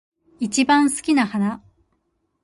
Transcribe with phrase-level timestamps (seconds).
[0.39, 1.61] 一番好きな花